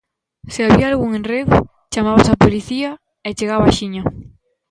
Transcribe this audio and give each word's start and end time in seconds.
Se 0.47 0.65
había 0.65 0.87
algún 0.87 1.13
enredo, 1.15 1.67
chamabas 1.91 2.27
a 2.31 2.39
policía 2.43 2.89
e 3.27 3.29
chegaba 3.37 3.65
axiña. 3.69 4.03